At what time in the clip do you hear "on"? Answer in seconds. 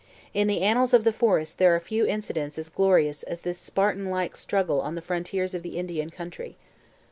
4.81-4.95